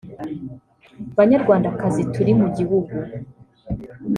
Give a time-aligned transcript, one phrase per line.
[1.17, 2.95] banyarwandakazi turi mu gihugu